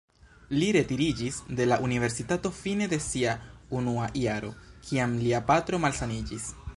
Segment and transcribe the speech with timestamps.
[0.53, 3.37] Li retiriĝis de la universitato fine de sia
[3.81, 4.53] unua jaro,
[4.89, 6.53] kiam lia patro malsaniĝis.